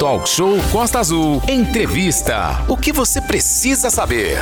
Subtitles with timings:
[0.00, 1.42] Talk Show Costa Azul.
[1.46, 2.64] Entrevista.
[2.66, 4.38] O que você precisa saber?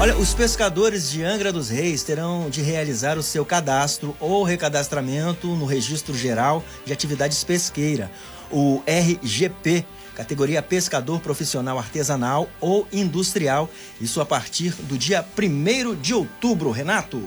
[0.00, 5.46] Olha, os pescadores de Angra dos Reis terão de realizar o seu cadastro ou recadastramento
[5.54, 8.10] no Registro Geral de Atividades Pesqueira,
[8.50, 9.84] o RGP,
[10.16, 13.70] categoria pescador profissional artesanal ou industrial,
[14.00, 17.22] isso a partir do dia 1 de outubro, Renato.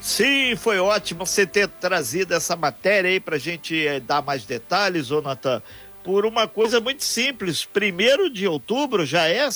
[0.00, 4.44] Sim, foi ótimo você ter trazido essa matéria aí para a gente eh, dar mais
[4.44, 5.60] detalhes, Jonathan,
[6.08, 7.66] por uma coisa muito simples.
[7.66, 9.46] Primeiro de outubro já é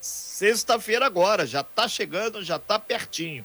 [0.00, 3.44] sexta-feira agora, já está chegando, já está pertinho.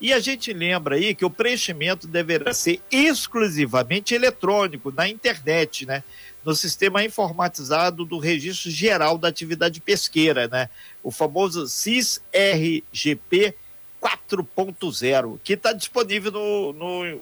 [0.00, 6.04] E a gente lembra aí que o preenchimento deverá ser exclusivamente eletrônico, na internet, né?
[6.44, 10.70] No sistema informatizado do Registro Geral da Atividade Pesqueira, né?
[11.02, 13.52] O famoso CIS-RGP
[14.00, 17.20] 4.0, que está disponível no, no,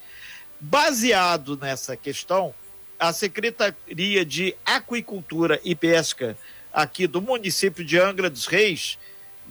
[0.60, 2.54] Baseado nessa questão,
[3.00, 6.38] a Secretaria de Aquicultura e Pesca
[6.72, 9.00] aqui do município de Angra dos Reis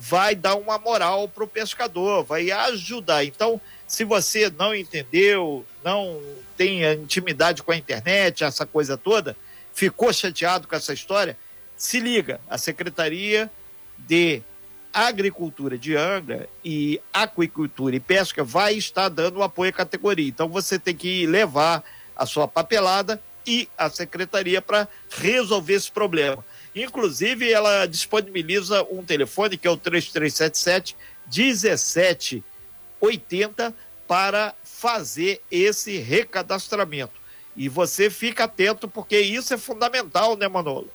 [0.03, 3.23] vai dar uma moral para o pescador, vai ajudar.
[3.23, 6.19] Então, se você não entendeu, não
[6.57, 9.37] tem intimidade com a internet, essa coisa toda,
[9.75, 11.37] ficou chateado com essa história,
[11.77, 13.51] se liga, a Secretaria
[13.99, 14.43] de
[14.91, 20.29] Agricultura de Angra e Aquicultura e Pesca vai estar dando apoio à categoria.
[20.29, 21.85] Então você tem que levar
[22.17, 26.43] a sua papelada e a secretaria para resolver esse problema.
[26.75, 30.97] Inclusive, ela disponibiliza um telefone que é o 3377
[31.35, 33.75] 1780
[34.07, 37.19] para fazer esse recadastramento.
[37.57, 40.89] E você fica atento, porque isso é fundamental, né, Manolo?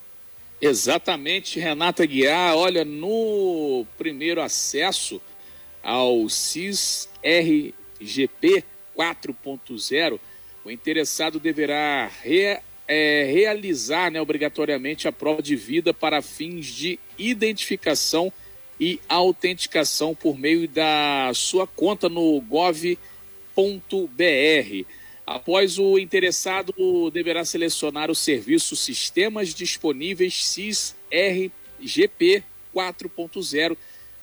[0.60, 2.56] Exatamente, Renata Guiar.
[2.56, 5.20] Olha, no primeiro acesso
[5.82, 8.64] ao CIS RGP
[8.96, 10.18] 4.0,
[10.64, 12.10] o interessado deverá
[12.88, 18.32] é, realizar né, obrigatoriamente a prova de vida para fins de identificação
[18.78, 22.96] e autenticação por meio da sua conta no gov.br.
[25.26, 33.76] Após o interessado deverá selecionar o serviço Sistemas Disponíveis SIS RGP 4.0,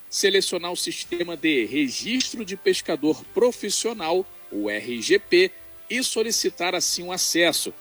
[0.09, 5.51] selecionar o sistema de Registro de Pescador Profissional, o RGP,
[5.89, 7.73] e solicitar assim o acesso.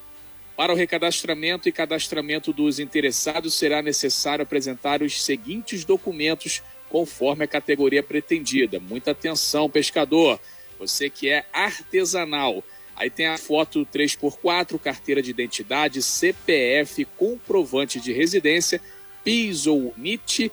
[0.62, 7.48] Para o recadastramento e cadastramento dos interessados, será necessário apresentar os seguintes documentos conforme a
[7.48, 8.78] categoria pretendida.
[8.78, 10.38] Muita atenção, pescador.
[10.78, 12.62] Você que é artesanal.
[12.94, 18.80] Aí tem a foto 3x4, carteira de identidade, CPF, comprovante de residência,
[19.24, 20.52] PIS ou NIT,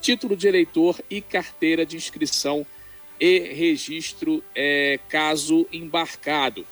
[0.00, 2.66] título de eleitor e carteira de inscrição
[3.20, 6.64] e registro é, caso embarcado.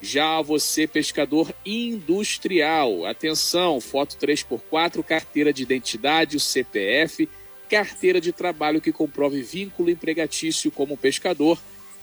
[0.00, 7.28] Já você, pescador industrial, atenção, foto 3x4, carteira de identidade, o CPF,
[7.68, 11.58] carteira de trabalho que comprove vínculo empregatício como pescador,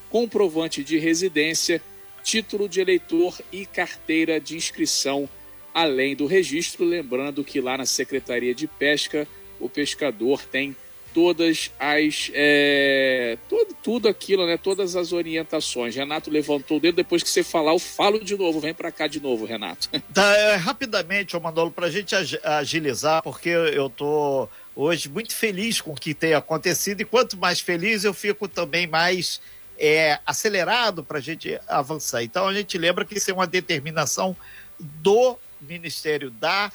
[0.09, 1.81] comprovante de residência,
[2.23, 5.29] título de eleitor e carteira de inscrição,
[5.73, 6.85] além do registro.
[6.85, 9.27] Lembrando que lá na Secretaria de Pesca,
[9.59, 10.75] o pescador tem
[11.13, 12.31] todas as.
[12.33, 14.57] É, todo, tudo aquilo, né?
[14.57, 15.95] Todas as orientações.
[15.95, 18.59] Renato levantou o dedo, depois que você falar, eu falo de novo.
[18.59, 19.89] Vem para cá de novo, Renato.
[20.13, 22.13] Tá, é, rapidamente, Manolo, para a gente
[22.43, 27.59] agilizar, porque eu tô hoje muito feliz com o que tem acontecido, e quanto mais
[27.59, 29.41] feliz eu fico também mais
[29.77, 32.23] é, acelerado para a gente avançar.
[32.23, 34.35] Então a gente lembra que isso é uma determinação
[34.79, 36.71] do Ministério da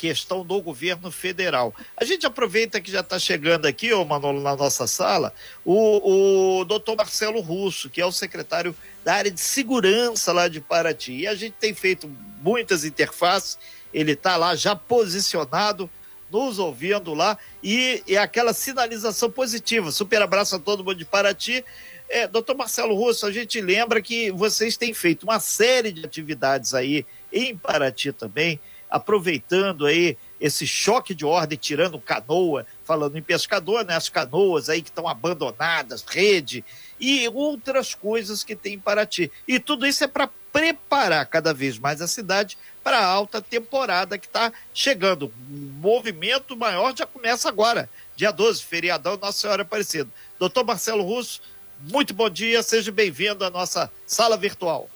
[0.00, 1.74] questão do governo federal.
[1.94, 5.30] A gente aproveita que já está chegando aqui, ô Manolo, na nossa sala,
[5.62, 8.74] o, o doutor Marcelo Russo, que é o secretário
[9.04, 11.12] da área de segurança lá de Paraty.
[11.12, 12.10] E a gente tem feito
[12.40, 13.58] muitas interfaces,
[13.92, 15.90] ele está lá já posicionado,
[16.32, 19.92] nos ouvindo lá, e, e aquela sinalização positiva.
[19.92, 21.62] Super abraço a todo mundo de Paraty.
[22.08, 26.72] É, doutor Marcelo Russo, a gente lembra que vocês têm feito uma série de atividades
[26.72, 28.58] aí em Paraty também,
[28.90, 33.94] aproveitando aí esse choque de ordem, tirando canoa, falando em pescador, né?
[33.94, 36.64] As canoas aí que estão abandonadas, rede
[36.98, 39.30] e outras coisas que tem em Paraty.
[39.46, 44.18] E tudo isso é para preparar cada vez mais a cidade para a alta temporada
[44.18, 45.26] que está chegando.
[45.26, 50.10] O movimento maior já começa agora, dia 12, feriadão Nossa Senhora Aparecida.
[50.38, 51.40] Doutor Marcelo Russo,
[51.80, 54.88] muito bom dia, seja bem-vindo à nossa sala virtual.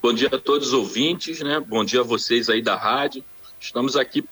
[0.00, 1.58] Bom dia a todos os ouvintes, né?
[1.58, 3.24] Bom dia a vocês aí da rádio.
[3.60, 4.24] Estamos aqui.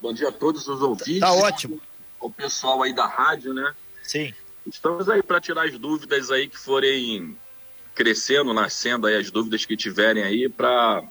[0.00, 1.20] Bom dia a todos os ouvintes.
[1.20, 1.80] Tá ótimo.
[2.20, 3.72] O pessoal aí da rádio, né?
[4.02, 4.34] Sim.
[4.66, 7.36] Estamos aí para tirar as dúvidas aí que forem
[7.94, 11.04] crescendo, nascendo aí as dúvidas que tiverem aí para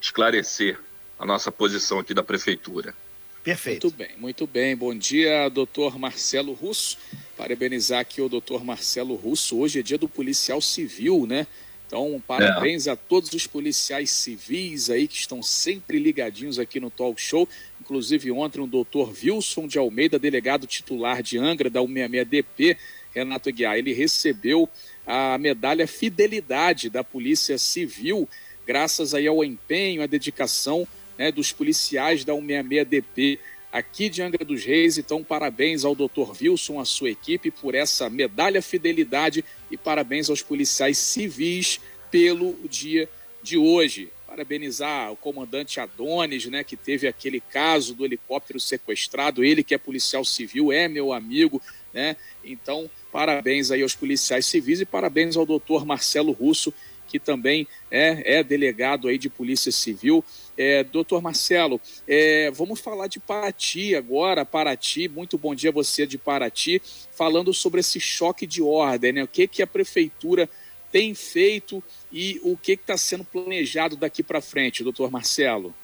[0.00, 0.78] esclarecer
[1.18, 2.94] a nossa posição aqui da prefeitura.
[3.42, 3.86] Perfeito.
[3.86, 4.76] Muito bem, muito bem.
[4.76, 6.98] Bom dia, doutor Marcelo Russo.
[7.36, 9.58] Parabenizar aqui o doutor Marcelo Russo.
[9.58, 11.46] Hoje é dia do policial civil, né?
[11.92, 12.92] Então, parabéns é.
[12.92, 17.46] a todos os policiais civis aí que estão sempre ligadinhos aqui no Talk Show.
[17.82, 22.78] Inclusive, ontem o doutor Wilson de Almeida, delegado titular de Angra da 166DP,
[23.14, 24.66] Renato Aguiar, ele recebeu
[25.06, 28.26] a medalha Fidelidade da Polícia Civil,
[28.66, 33.38] graças aí ao empenho, à dedicação né, dos policiais da 166DP
[33.72, 34.98] aqui de Angra dos Reis.
[34.98, 36.30] Então, parabéns ao Dr.
[36.40, 41.80] Wilson, a sua equipe, por essa medalha fidelidade e parabéns aos policiais civis
[42.10, 43.08] pelo dia
[43.42, 44.10] de hoje.
[44.26, 49.78] Parabenizar o comandante Adonis, né, que teve aquele caso do helicóptero sequestrado, ele que é
[49.78, 51.60] policial civil, é meu amigo,
[51.92, 52.16] né?
[52.42, 56.72] Então, parabéns aí aos policiais civis e parabéns ao doutor Marcelo Russo,
[57.06, 60.24] que também é, é delegado aí de Polícia Civil.
[60.56, 64.44] É, doutor Marcelo, é, vamos falar de Paraty agora.
[64.44, 66.80] Paraty, muito bom dia você de Paraty,
[67.12, 69.24] falando sobre esse choque de ordem, né?
[69.24, 70.48] O que, que a prefeitura
[70.90, 71.82] tem feito
[72.12, 75.74] e o que está sendo planejado daqui para frente, doutor Marcelo?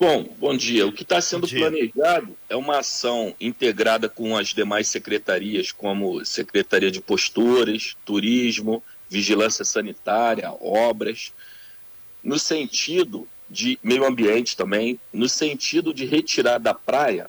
[0.00, 0.86] Bom, bom dia.
[0.86, 6.90] O que está sendo planejado é uma ação integrada com as demais secretarias, como Secretaria
[6.90, 11.34] de Posturas, Turismo, vigilância sanitária, obras,
[12.24, 17.28] no sentido de meio ambiente também, no sentido de retirar da praia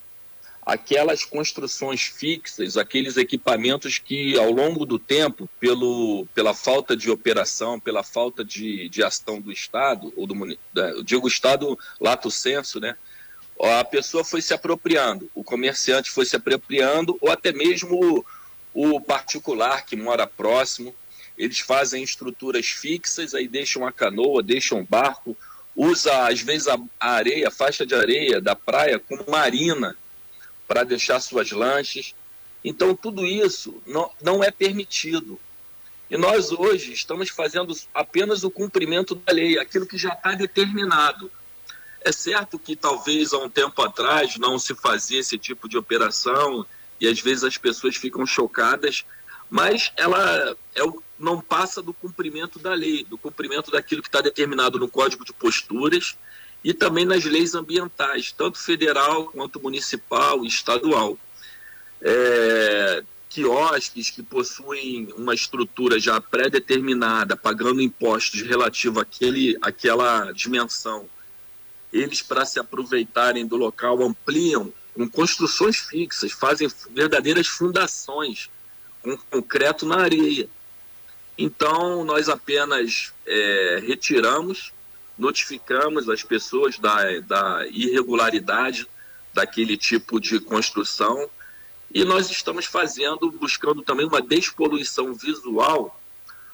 [0.64, 7.80] aquelas construções fixas, aqueles equipamentos que ao longo do tempo, pelo, pela falta de operação,
[7.80, 10.36] pela falta de, de ação do Estado, ou do
[10.76, 12.96] eu digo Estado lato senso, né?
[13.60, 18.24] A pessoa foi se apropriando, o comerciante foi se apropriando, ou até mesmo
[18.74, 20.94] o, o particular que mora próximo
[21.38, 25.36] eles fazem estruturas fixas, aí deixam a canoa, deixam o barco,
[25.82, 29.98] usa às vezes a areia, a faixa de areia da praia como marina
[30.68, 32.14] para deixar suas lanchas.
[32.64, 35.40] Então tudo isso não, não é permitido.
[36.08, 41.32] E nós hoje estamos fazendo apenas o cumprimento da lei, aquilo que já está determinado.
[42.02, 46.64] É certo que talvez há um tempo atrás não se fazia esse tipo de operação
[47.00, 49.04] e às vezes as pessoas ficam chocadas,
[49.52, 54.22] mas ela é o não passa do cumprimento da lei, do cumprimento daquilo que está
[54.22, 56.18] determinado no Código de Posturas
[56.64, 61.18] e também nas leis ambientais, tanto federal quanto municipal e estadual.
[62.02, 71.08] É, quiosques que possuem uma estrutura já pré-determinada, pagando impostos relativos àquele, àquela dimensão,
[71.94, 78.50] eles, para se aproveitarem do local, ampliam com construções fixas, fazem verdadeiras fundações
[79.02, 80.50] com concreto na areia
[81.38, 84.72] então, nós apenas é, retiramos,
[85.18, 88.88] notificamos as pessoas da, da irregularidade
[89.34, 91.30] daquele tipo de construção
[91.94, 96.00] e nós estamos fazendo, buscando também uma despoluição visual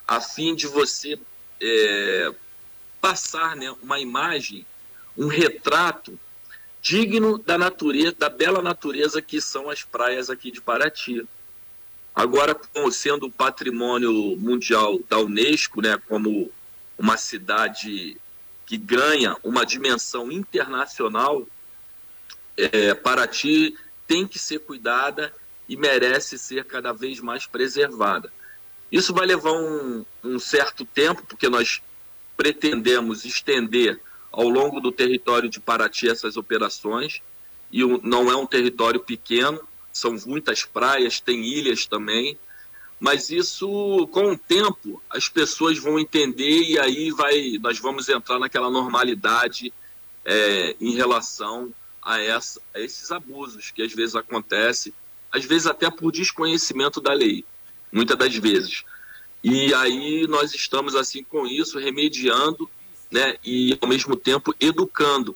[0.08, 1.20] a fim de você
[1.62, 2.34] é,
[3.02, 4.66] passar né, uma imagem,
[5.18, 6.18] um retrato
[6.82, 11.28] digno da natureza, da bela natureza que são as praias aqui de Paraty.
[12.18, 12.60] Agora,
[12.92, 16.52] sendo patrimônio mundial da Unesco, né, como
[16.98, 18.18] uma cidade
[18.66, 21.48] que ganha uma dimensão internacional,
[22.58, 25.32] é, Paraty tem que ser cuidada
[25.70, 28.34] e merece ser cada vez mais preservada.
[28.92, 31.84] Isso vai levar um, um certo tempo, porque nós
[32.36, 37.22] pretendemos estender ao longo do território de Paraty essas operações,
[37.72, 39.62] e não é um território pequeno,
[39.98, 42.38] são muitas praias, tem ilhas também,
[43.00, 48.40] mas isso com o tempo as pessoas vão entender e aí vai nós vamos entrar
[48.40, 49.72] naquela normalidade
[50.26, 54.94] é, em relação a, essa, a esses abusos que às vezes acontecem,
[55.32, 57.46] às vezes até por desconhecimento da lei,
[57.92, 58.84] muitas das vezes.
[59.44, 62.70] E aí nós estamos assim com isso remediando,
[63.12, 65.36] né, e ao mesmo tempo educando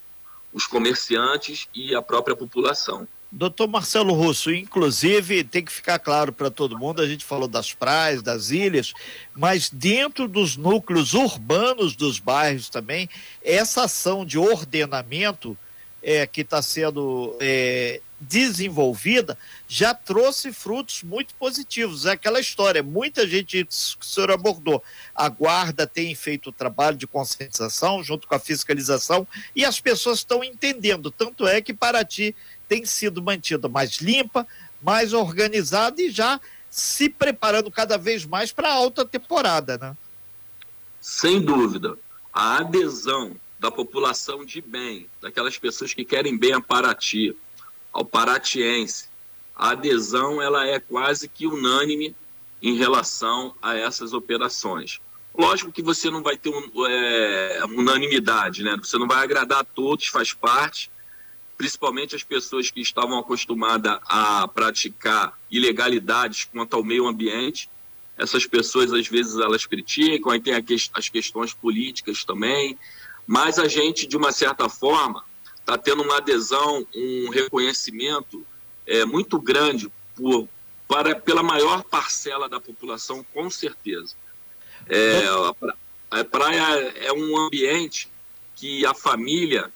[0.52, 3.08] os comerciantes e a própria população.
[3.32, 7.74] Doutor Marcelo Russo, inclusive, tem que ficar claro para todo mundo, a gente falou das
[7.74, 8.94] praias, das ilhas,
[9.34, 13.10] mas dentro dos núcleos urbanos dos bairros também,
[13.42, 15.58] essa ação de ordenamento
[16.04, 19.36] é, que está sendo é, desenvolvida
[19.68, 22.06] já trouxe frutos muito positivos.
[22.06, 24.84] É aquela história, muita gente, que o senhor abordou,
[25.16, 30.20] a guarda tem feito o trabalho de conscientização junto com a fiscalização e as pessoas
[30.20, 31.10] estão entendendo.
[31.10, 32.36] Tanto é que Paraty
[32.68, 34.48] tem sido mantida mais limpa,
[34.82, 39.98] mais organizada e já se preparando cada vez mais para a alta temporada, né?
[41.02, 41.98] Sem dúvida.
[42.32, 47.36] A adesão da população de bem, daquelas pessoas que querem bem a Paraty,
[47.92, 49.10] ao paratiense,
[49.56, 52.16] a adesão ela é quase que unânime
[52.62, 55.00] em relação a essas operações.
[55.38, 58.76] Lógico que você não vai ter um, é, unanimidade, né?
[58.78, 60.92] Você não vai agradar a todos, faz parte,
[61.58, 67.70] principalmente as pessoas que estavam acostumadas a praticar ilegalidades quanto ao meio ambiente.
[68.18, 70.54] Essas pessoas, às vezes, elas criticam, aí tem
[70.94, 72.78] as questões políticas também,
[73.26, 75.24] mas a gente, de uma certa forma,
[75.72, 78.46] está tendo uma adesão, um reconhecimento
[78.86, 80.48] é, muito grande por,
[80.86, 84.14] para, pela maior parcela da população, com certeza.
[84.90, 85.24] É,
[86.10, 88.10] a praia é um ambiente
[88.56, 89.72] que a família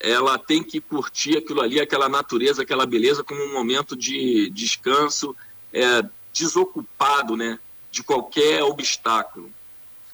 [0.00, 5.34] ela tem que curtir aquilo ali, aquela natureza, aquela beleza, como um momento de descanso,
[5.72, 6.02] é,
[6.34, 7.58] desocupado né,
[7.90, 9.50] de qualquer obstáculo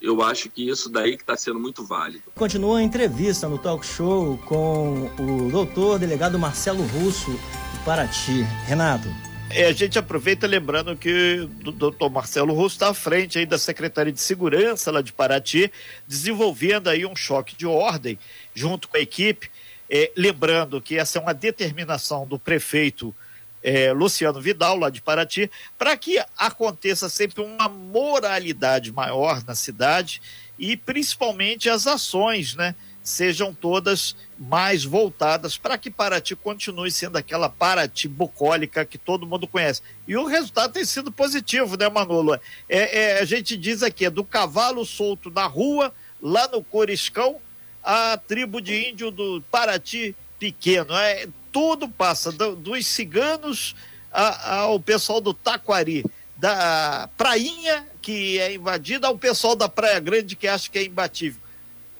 [0.03, 2.25] eu acho que isso daí que está sendo muito válido.
[2.35, 8.43] Continua a entrevista no talk show com o doutor delegado Marcelo Russo de Paraty.
[8.67, 9.09] Renato.
[9.49, 13.59] É, a gente aproveita lembrando que o doutor Marcelo Russo está à frente aí da
[13.59, 15.71] Secretaria de Segurança lá de Paraty,
[16.09, 18.19] desenvolvendo aí um choque de ordem
[18.55, 19.51] junto com a equipe.
[19.91, 23.15] É, lembrando que essa é uma determinação do prefeito
[23.63, 30.21] é, Luciano Vidal, lá de Paraty, para que aconteça sempre uma moralidade maior na cidade
[30.59, 32.75] e principalmente as ações, né?
[33.03, 39.49] Sejam todas mais voltadas para que Paraty continue sendo aquela Paraty bucólica que todo mundo
[39.49, 39.83] conhece.
[40.07, 42.35] E o resultado tem sido positivo, né, Manolo?
[42.35, 47.41] É, é, a gente diz aqui, é do cavalo solto na rua, lá no Coriscão,
[47.83, 50.93] a tribo de índio do Paraty pequeno.
[50.93, 53.77] É, tudo passa, do, dos ciganos
[54.11, 56.05] a, ao pessoal do Taquari,
[56.37, 61.41] da prainha que é invadida ao pessoal da Praia Grande que acha que é imbatível.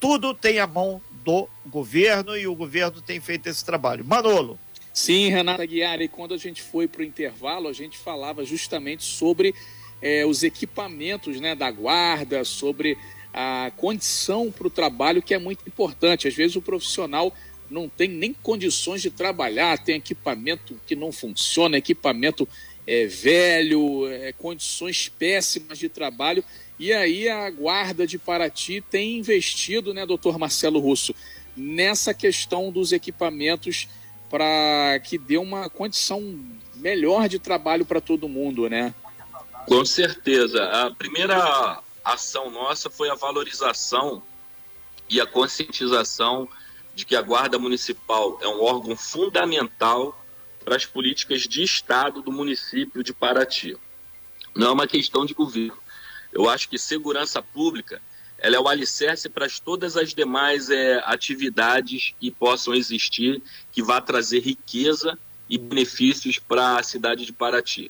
[0.01, 4.05] Tudo tem a mão do governo e o governo tem feito esse trabalho.
[4.05, 4.59] Manolo.
[4.93, 9.05] Sim, Renata Guiar, e quando a gente foi para o intervalo, a gente falava justamente
[9.05, 9.55] sobre
[10.03, 12.99] é, os equipamentos né, da guarda, sobre
[13.33, 16.27] a condição para o trabalho, que é muito importante.
[16.27, 17.33] Às vezes o profissional
[17.73, 22.47] não tem nem condições de trabalhar, tem equipamento que não funciona, equipamento
[22.87, 26.45] é, velho, é, condições péssimas de trabalho.
[26.79, 31.15] E aí a guarda de Paraty tem investido, né, doutor Marcelo Russo,
[31.57, 33.89] nessa questão dos equipamentos
[34.29, 36.39] para que dê uma condição
[36.77, 38.95] melhor de trabalho para todo mundo, né?
[39.67, 40.65] Com certeza.
[40.65, 44.23] A primeira ação nossa foi a valorização
[45.09, 46.49] e a conscientização
[46.95, 50.19] de que a Guarda Municipal é um órgão fundamental
[50.65, 53.77] para as políticas de Estado do município de Paraty.
[54.55, 55.77] Não é uma questão de governo.
[56.33, 58.01] Eu acho que segurança pública
[58.43, 64.01] ela é o alicerce para todas as demais é, atividades que possam existir, que vá
[64.01, 65.17] trazer riqueza
[65.49, 67.89] e benefícios para a cidade de Paraty.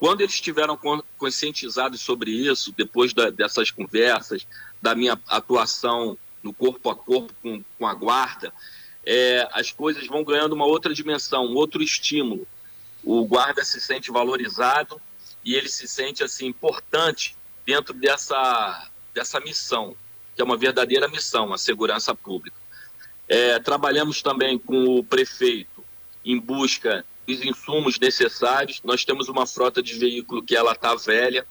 [0.00, 0.76] Quando eles estiveram
[1.16, 4.44] conscientizados sobre isso, depois da, dessas conversas,
[4.82, 8.52] da minha atuação no corpo a corpo com, com a guarda,
[9.04, 12.46] é, as coisas vão ganhando uma outra dimensão, um outro estímulo.
[13.02, 15.00] O guarda se sente valorizado
[15.44, 19.96] e ele se sente assim importante dentro dessa, dessa missão,
[20.34, 22.56] que é uma verdadeira missão, a segurança pública.
[23.28, 25.84] É, trabalhamos também com o prefeito
[26.24, 28.80] em busca dos insumos necessários.
[28.84, 31.46] Nós temos uma frota de veículo que ela está velha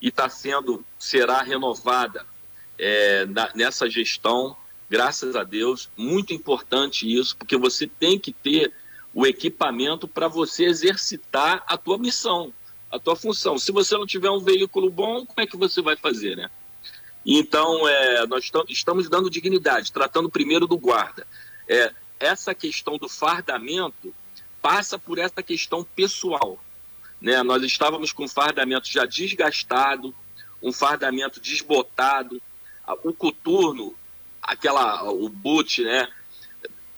[0.00, 2.26] e está sendo será renovada
[2.78, 4.56] é, na, nessa gestão,
[4.88, 5.88] graças a Deus.
[5.96, 8.72] Muito importante isso, porque você tem que ter
[9.14, 12.52] o equipamento para você exercitar a tua missão,
[12.90, 13.58] a tua função.
[13.58, 16.50] Se você não tiver um veículo bom, como é que você vai fazer, né?
[17.24, 21.26] Então, é, nós estamos dando dignidade, tratando primeiro do guarda.
[21.66, 24.14] É, essa questão do fardamento
[24.62, 26.62] passa por essa questão pessoal.
[27.20, 27.42] Né?
[27.42, 30.14] Nós estávamos com um fardamento já desgastado,
[30.62, 32.40] um fardamento desbotado,
[33.02, 33.94] o coturno,
[34.42, 36.08] aquela, o boot, né,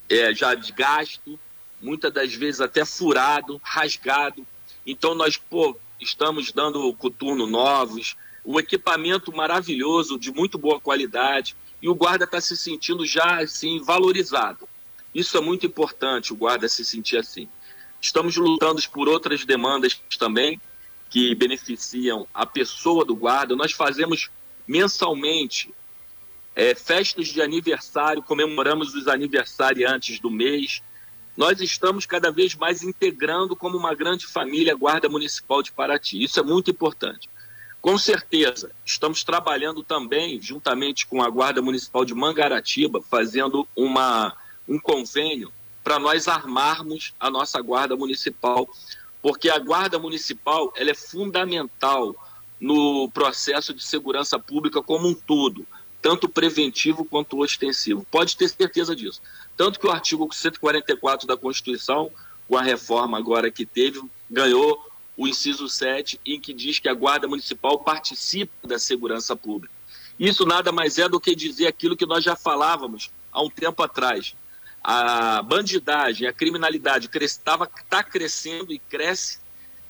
[0.09, 1.39] é, já desgasto,
[1.81, 4.47] muitas das vezes até furado, rasgado.
[4.87, 11.89] Então nós, pô, estamos dando coturno novos, um equipamento maravilhoso, de muito boa qualidade, e
[11.89, 14.69] o guarda está se sentindo já assim valorizado.
[15.15, 17.49] Isso é muito importante, o guarda se sentir assim.
[18.01, 20.61] Estamos lutando por outras demandas também
[21.11, 23.57] que beneficiam a pessoa do guarda.
[23.57, 24.31] Nós fazemos
[24.69, 25.75] mensalmente
[26.55, 30.83] é, festas de aniversário, comemoramos os aniversariantes do mês.
[31.37, 36.23] Nós estamos cada vez mais integrando como uma grande família a Guarda Municipal de Paraty.
[36.23, 37.31] Isso é muito importante.
[37.81, 44.37] Com certeza, estamos trabalhando também, juntamente com a Guarda Municipal de Mangaratiba, fazendo uma,
[44.69, 48.69] um convênio para nós armarmos a nossa Guarda Municipal,
[49.23, 52.15] porque a Guarda Municipal ela é fundamental
[52.61, 55.67] no processo de segurança pública como um todo,
[56.03, 58.07] tanto preventivo quanto ostensivo.
[58.11, 59.21] Pode ter certeza disso.
[59.57, 62.11] Tanto que o artigo 144 da Constituição,
[62.49, 64.01] com a reforma agora que teve,
[64.31, 69.75] ganhou o inciso 7, em que diz que a Guarda Municipal participa da segurança pública.
[70.19, 73.83] Isso nada mais é do que dizer aquilo que nós já falávamos há um tempo
[73.83, 74.35] atrás.
[74.83, 79.41] A bandidagem, a criminalidade está tá crescendo e cresce,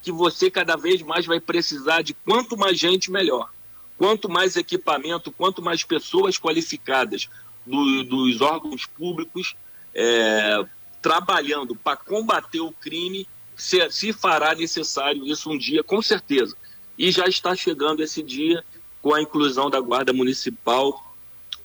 [0.02, 3.50] que você cada vez mais vai precisar de quanto mais gente, melhor.
[3.96, 7.28] Quanto mais equipamento, quanto mais pessoas qualificadas
[7.66, 9.56] do, dos órgãos públicos
[9.94, 10.64] é,
[11.02, 13.26] trabalhando para combater o crime,
[13.56, 16.56] se, se fará necessário isso um dia, com certeza.
[16.96, 18.64] E já está chegando esse dia
[19.02, 21.04] com a inclusão da Guarda Municipal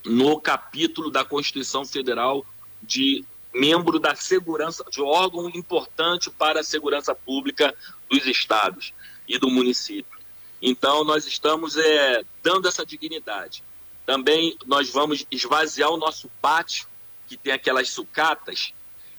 [0.05, 2.45] no capítulo da Constituição Federal
[2.81, 3.23] de
[3.53, 7.73] membro da segurança, de órgão importante para a segurança pública
[8.09, 8.93] dos estados
[9.27, 10.19] e do município.
[10.61, 13.63] Então, nós estamos é, dando essa dignidade.
[14.05, 16.87] Também nós vamos esvaziar o nosso pátio,
[17.27, 18.73] que tem aquelas sucatas.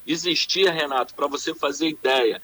[0.07, 2.43] Existia, Renato, para você fazer ideia,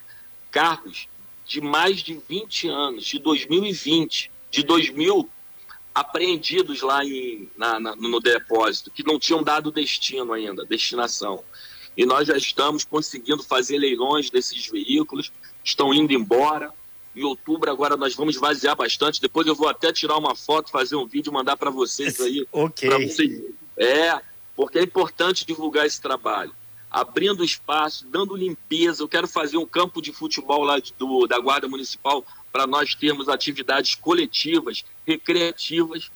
[0.51, 1.09] carros
[1.47, 5.29] de mais de 20 anos, de 2020, de 2000,
[5.95, 11.43] apreendidos lá em, na, na, no depósito, que não tinham dado destino ainda, destinação.
[11.97, 15.33] E nós já estamos conseguindo fazer leilões desses veículos,
[15.63, 16.73] estão indo embora.
[17.15, 19.21] Em outubro agora nós vamos vaziar bastante.
[19.21, 22.47] Depois eu vou até tirar uma foto, fazer um vídeo, mandar para vocês aí.
[22.53, 23.09] ok.
[23.09, 23.43] Vocês...
[23.77, 24.21] É,
[24.55, 26.55] porque é importante divulgar esse trabalho
[26.91, 29.03] abrindo espaço, dando limpeza.
[29.03, 33.29] Eu quero fazer um campo de futebol lá do, da Guarda Municipal para nós termos
[33.29, 36.11] atividades coletivas, recreativas,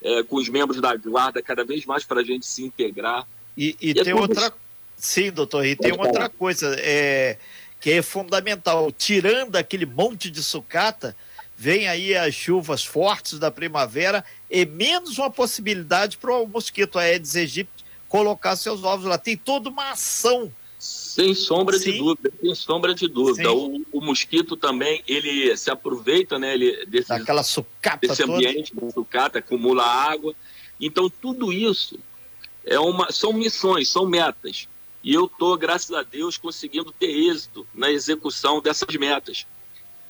[0.00, 3.26] é, com os membros da Guarda, cada vez mais para a gente se integrar.
[3.56, 4.54] E, e, e tem é outra.
[5.00, 7.38] Sim, doutor, e tem outra coisa é,
[7.80, 8.92] que é fundamental.
[8.92, 11.16] Tirando aquele monte de sucata,
[11.56, 17.34] vem aí as chuvas fortes da primavera e menos uma possibilidade para o mosquito Aedes
[17.34, 19.16] aegypti colocar seus ovos lá.
[19.16, 20.52] Tem toda uma ação.
[20.78, 21.92] Sem sombra Sim.
[21.92, 23.50] de dúvida, sem sombra de dúvida.
[23.50, 28.90] O, o, mosquito também, ele se aproveita, né, ele, desse, Daquela sucata desse ambiente, da
[28.90, 30.34] sucata, acumula água.
[30.78, 31.98] Então, tudo isso
[32.64, 34.68] é uma, são missões, são metas.
[35.02, 39.46] E eu estou, graças a Deus, conseguindo ter êxito na execução dessas metas.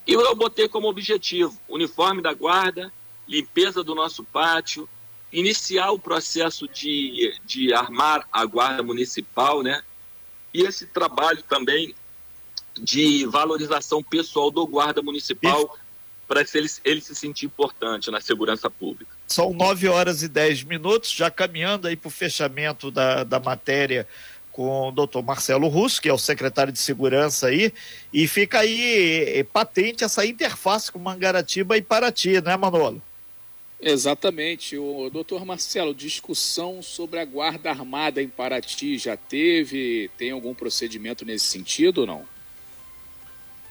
[0.07, 2.93] E eu botei como objetivo uniforme da guarda,
[3.29, 4.89] limpeza do nosso pátio,
[5.33, 9.83] iniciar o processo de, de armar a guarda municipal, né?
[10.53, 11.95] E esse trabalho também
[12.77, 15.77] de valorização pessoal do guarda municipal
[16.27, 19.11] para ele, ele se sentir importante na segurança pública.
[19.27, 24.07] São nove horas e dez minutos, já caminhando aí para o fechamento da, da matéria
[24.53, 27.73] com o doutor Marcelo Russo, que é o secretário de Segurança aí,
[28.13, 33.03] e fica aí é, patente essa interface com Mangaratiba e Paraty, né, Manolo?
[33.81, 34.77] Exatamente.
[34.77, 40.11] O doutor Marcelo, discussão sobre a guarda armada em Paraty já teve?
[40.19, 42.25] Tem algum procedimento nesse sentido ou não?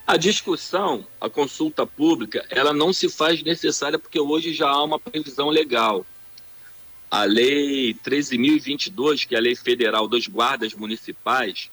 [0.07, 4.97] A discussão, a consulta pública, ela não se faz necessária porque hoje já há uma
[4.97, 6.03] previsão legal.
[7.09, 11.71] A Lei 13.022, que é a Lei Federal dos Guardas Municipais,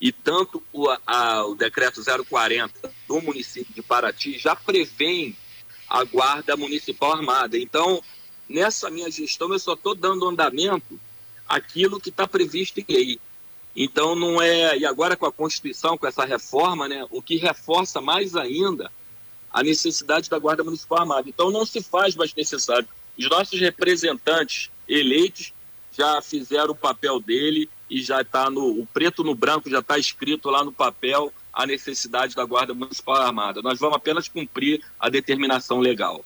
[0.00, 5.36] e tanto o, a, o Decreto 040 do município de Paraty já prevêem
[5.88, 7.56] a Guarda Municipal Armada.
[7.56, 8.02] Então,
[8.48, 11.00] nessa minha gestão, eu só estou dando andamento
[11.48, 13.20] aquilo que está previsto em lei.
[13.76, 14.76] Então, não é.
[14.76, 18.90] E agora com a Constituição, com essa reforma, né, o que reforça mais ainda
[19.52, 21.28] a necessidade da Guarda Municipal Armada.
[21.28, 22.88] Então, não se faz mais necessário.
[23.16, 25.52] Os nossos representantes eleitos
[25.96, 28.80] já fizeram o papel dele e já está no.
[28.80, 33.16] O preto no branco já está escrito lá no papel a necessidade da Guarda Municipal
[33.16, 33.62] Armada.
[33.62, 36.24] Nós vamos apenas cumprir a determinação legal.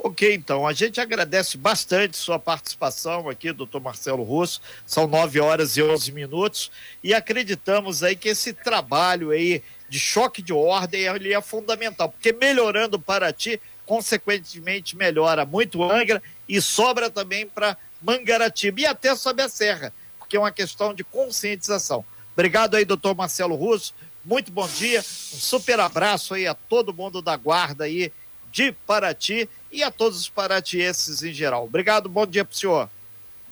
[0.00, 4.60] Ok, então, a gente agradece bastante sua participação aqui, doutor Marcelo Russo.
[4.86, 6.70] São 9 horas e 11 minutos
[7.02, 12.32] e acreditamos aí que esse trabalho aí de choque de ordem ele é fundamental, porque
[12.32, 19.42] melhorando para ti, consequentemente melhora muito Angra e sobra também para Mangaratiba e até sob
[19.42, 22.04] a serra, porque é uma questão de conscientização.
[22.34, 23.94] Obrigado aí, doutor Marcelo Russo
[24.28, 28.12] muito bom dia, um super abraço aí a todo mundo da guarda aí
[28.52, 31.64] de Paraty e a todos os paratienses em geral.
[31.64, 32.90] Obrigado, bom dia para o senhor.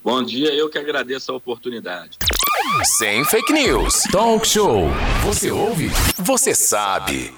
[0.05, 2.19] Bom dia, eu que agradeço a oportunidade.
[2.85, 4.03] Sem fake news.
[4.13, 4.89] Talk show.
[5.25, 5.89] Você ouve?
[6.19, 7.33] Você sabe.